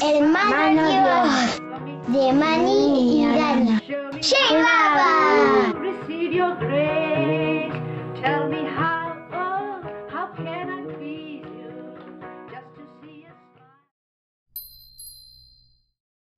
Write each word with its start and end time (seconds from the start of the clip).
Hermana 0.00 0.72
Dios 0.88 1.60
de 2.08 2.32
Mani 2.32 3.22
y 3.22 3.26
Dana. 3.26 3.82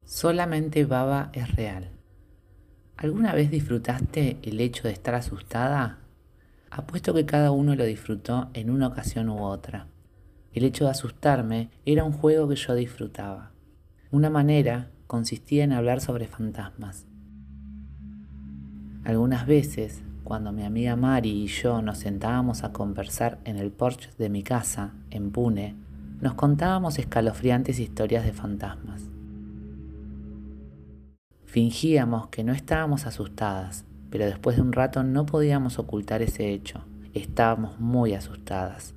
Solamente 0.05 0.85
Baba 0.85 1.31
es 1.33 1.55
real. 1.55 1.93
¿Alguna 2.99 3.33
vez 3.33 3.51
disfrutaste 3.51 4.39
el 4.43 4.61
hecho 4.61 4.87
de 4.87 4.93
estar 4.93 5.15
asustada? 5.15 6.00
Apuesto 6.71 7.13
que 7.13 7.27
cada 7.27 7.51
uno 7.51 7.75
lo 7.75 7.85
disfrutó 7.85 8.49
en 8.55 8.71
una 8.71 8.87
ocasión 8.87 9.29
u 9.29 9.43
otra. 9.43 9.89
El 10.53 10.65
hecho 10.65 10.85
de 10.85 10.91
asustarme 10.91 11.71
era 11.85 12.05
un 12.05 12.13
juego 12.13 12.49
que 12.49 12.55
yo 12.55 12.75
disfrutaba. 12.75 13.51
Una 14.13 14.31
manera 14.31 14.91
consistía 15.09 15.65
en 15.65 15.73
hablar 15.73 16.01
sobre 16.01 16.29
fantasmas. 16.29 17.07
Algunas 19.03 19.47
veces, 19.47 20.03
cuando 20.23 20.53
mi 20.53 20.63
amiga 20.63 20.95
Mari 20.95 21.31
y 21.31 21.47
yo 21.49 21.83
nos 21.83 21.99
sentábamos 21.99 22.63
a 22.63 22.73
conversar 22.73 23.41
en 23.45 23.57
el 23.57 23.73
porche 23.73 24.11
de 24.19 24.29
mi 24.29 24.45
casa, 24.45 24.93
en 25.11 25.33
Pune, 25.33 25.75
nos 26.21 26.35
contábamos 26.35 27.01
escalofriantes 27.01 27.81
historias 27.81 28.25
de 28.25 28.33
fantasmas. 28.33 29.11
Fingíamos 31.47 32.29
que 32.29 32.45
no 32.45 32.53
estábamos 32.53 33.07
asustadas, 33.07 33.85
pero 34.11 34.27
después 34.27 34.57
de 34.57 34.63
un 34.63 34.73
rato 34.73 35.03
no 35.03 35.27
podíamos 35.27 35.79
ocultar 35.79 36.23
ese 36.23 36.51
hecho. 36.51 36.85
Estábamos 37.15 37.81
muy 37.81 38.15
asustadas. 38.15 38.95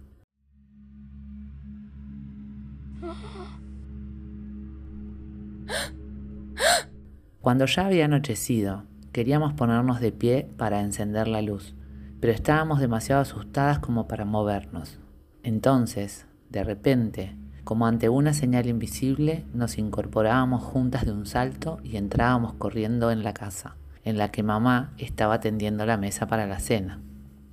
Cuando 7.41 7.65
ya 7.65 7.87
había 7.87 8.05
anochecido, 8.05 8.83
queríamos 9.11 9.53
ponernos 9.53 9.99
de 9.99 10.11
pie 10.11 10.47
para 10.57 10.79
encender 10.79 11.27
la 11.27 11.41
luz, 11.41 11.75
pero 12.21 12.31
estábamos 12.31 12.79
demasiado 12.79 13.21
asustadas 13.21 13.79
como 13.79 14.07
para 14.07 14.23
movernos. 14.23 14.99
Entonces, 15.43 16.25
de 16.49 16.63
repente, 16.63 17.35
como 17.65 17.85
ante 17.85 18.07
una 18.07 18.33
señal 18.33 18.67
invisible, 18.67 19.45
nos 19.53 19.77
incorporábamos 19.77 20.63
juntas 20.63 21.05
de 21.05 21.11
un 21.11 21.25
salto 21.25 21.79
y 21.83 21.97
entrábamos 21.97 22.53
corriendo 22.53 23.11
en 23.11 23.23
la 23.23 23.33
casa, 23.33 23.75
en 24.03 24.17
la 24.17 24.31
que 24.31 24.43
mamá 24.43 24.93
estaba 24.97 25.39
tendiendo 25.39 25.85
la 25.85 25.97
mesa 25.97 26.27
para 26.27 26.47
la 26.47 26.59
cena. 26.59 27.01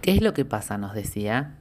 ¿Qué 0.00 0.12
es 0.12 0.22
lo 0.22 0.32
que 0.34 0.44
pasa? 0.44 0.78
nos 0.78 0.94
decía. 0.94 1.58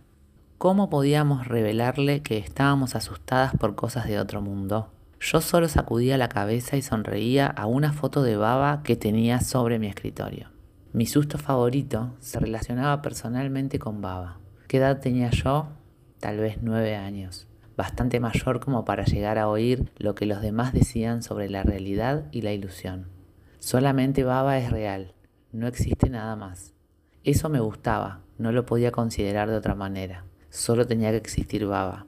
¿Cómo 0.58 0.90
podíamos 0.90 1.48
revelarle 1.48 2.22
que 2.22 2.38
estábamos 2.38 2.96
asustadas 2.96 3.54
por 3.56 3.76
cosas 3.76 4.08
de 4.08 4.20
otro 4.20 4.42
mundo? 4.42 4.92
Yo 5.20 5.42
solo 5.42 5.68
sacudía 5.68 6.18
la 6.18 6.30
cabeza 6.30 6.78
y 6.78 6.82
sonreía 6.82 7.48
a 7.48 7.66
una 7.66 7.92
foto 7.92 8.24
de 8.24 8.38
baba 8.38 8.82
que 8.84 8.96
tenía 8.96 9.42
sobre 9.42 9.80
mi 9.80 9.88
escritorio. 9.88 10.50
Mi 10.92 11.06
susto 11.06 11.38
favorito 11.38 12.16
se 12.20 12.40
relacionaba 12.40 13.02
personalmente 13.02 13.80
con 13.80 14.02
baba. 14.02 14.40
¿Qué 14.68 14.78
edad 14.78 15.00
tenía 15.00 15.30
yo? 15.30 15.68
Tal 16.20 16.38
vez 16.38 16.60
nueve 16.62 16.96
años, 16.96 17.48
bastante 17.78 18.20
mayor 18.20 18.60
como 18.60 18.86
para 18.86 19.06
llegar 19.06 19.38
a 19.38 19.48
oír 19.48 19.92
lo 19.98 20.16
que 20.16 20.26
los 20.26 20.42
demás 20.42 20.74
decían 20.74 21.22
sobre 21.22 21.50
la 21.50 21.64
realidad 21.64 22.26
y 22.32 22.42
la 22.42 22.54
ilusión. 22.54 23.19
Solamente 23.60 24.24
baba 24.24 24.58
es 24.58 24.72
real, 24.72 25.14
no 25.52 25.68
existe 25.68 26.10
nada 26.10 26.36
más. 26.36 26.74
Eso 27.24 27.50
me 27.50 27.60
gustaba, 27.60 28.22
no 28.38 28.52
lo 28.52 28.66
podía 28.66 28.92
considerar 28.92 29.50
de 29.50 29.58
otra 29.58 29.76
manera, 29.76 30.26
solo 30.50 30.88
tenía 30.88 31.12
que 31.12 31.18
existir 31.18 31.66
baba. 31.66 32.06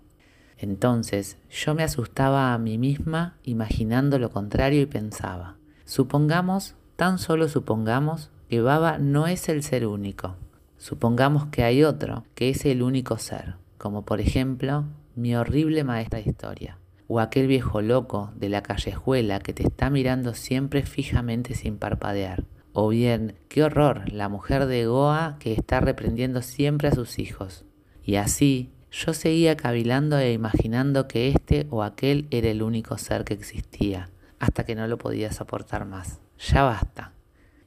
Entonces 0.58 1.38
yo 1.50 1.76
me 1.76 1.84
asustaba 1.84 2.53
a 2.53 2.58
mí 2.58 2.78
misma 2.78 3.36
imaginando 3.44 4.20
lo 4.20 4.30
contrario 4.30 4.81
y 4.81 4.86
pensaba, 4.86 5.58
supongamos, 5.86 6.76
tan 6.96 7.18
solo 7.18 7.50
supongamos, 7.50 8.30
que 8.47 8.62
Baba 8.62 8.97
no 8.97 9.28
es 9.28 9.47
el 9.47 9.64
ser 9.64 9.88
único. 9.88 10.36
Supongamos 10.78 11.46
que 11.47 11.64
hay 11.64 11.84
otro, 11.84 12.26
que 12.36 12.50
es 12.50 12.66
el 12.66 12.84
único 12.84 13.18
ser, 13.18 13.56
como 13.78 14.03
por 14.03 14.20
ejemplo 14.20 14.84
mi 15.16 15.36
horrible 15.36 15.84
maestra 15.84 16.20
de 16.20 16.30
historia, 16.30 16.78
o 17.14 17.20
aquel 17.20 17.48
viejo 17.48 17.82
loco 17.82 18.32
de 18.38 18.48
la 18.48 18.64
callejuela 18.64 19.40
que 19.40 19.52
te 19.52 19.64
está 19.64 19.90
mirando 19.90 20.34
siempre 20.34 20.84
fijamente 20.84 21.56
sin 21.56 21.78
parpadear, 21.78 22.46
o 22.72 22.88
bien, 22.88 23.36
qué 23.50 23.66
horror, 23.66 24.10
la 24.10 24.30
mujer 24.30 24.66
de 24.66 24.86
Goa 24.86 25.36
que 25.38 25.52
está 25.52 25.82
reprendiendo 25.82 26.42
siempre 26.42 26.88
a 26.88 26.96
sus 26.96 27.20
hijos. 27.20 27.66
Y 28.02 28.16
así, 28.16 28.72
yo 28.92 29.14
seguía 29.14 29.58
cavilando 29.58 30.18
e 30.20 30.32
imaginando 30.32 31.10
que 31.10 31.28
este 31.28 31.68
o 31.70 31.84
aquel 31.84 32.28
era 32.32 32.48
el 32.48 32.64
único 32.64 32.98
ser 32.98 33.26
que 33.26 33.34
existía, 33.34 34.10
hasta 34.40 34.64
que 34.64 34.76
no 34.76 34.88
lo 34.88 34.98
podía 34.98 35.34
soportar 35.34 35.86
más. 35.86 36.22
Ya 36.40 36.64
basta. 36.64 37.12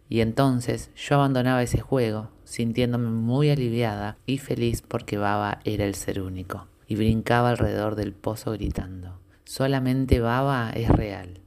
Y 0.08 0.22
entonces 0.22 0.90
yo 0.96 1.16
abandonaba 1.16 1.62
ese 1.62 1.80
juego, 1.80 2.30
sintiéndome 2.44 3.10
muy 3.10 3.50
aliviada 3.50 4.16
y 4.24 4.38
feliz 4.38 4.80
porque 4.80 5.18
Baba 5.18 5.60
era 5.64 5.84
el 5.84 5.96
ser 5.96 6.22
único, 6.22 6.66
y 6.86 6.96
brincaba 6.96 7.50
alrededor 7.50 7.94
del 7.94 8.14
pozo 8.14 8.52
gritando, 8.52 9.20
solamente 9.44 10.20
Baba 10.20 10.70
es 10.74 10.88
real. 10.88 11.44